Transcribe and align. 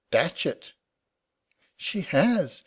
"Datchet!" 0.09 0.73
"She 1.77 2.01
has! 2.01 2.59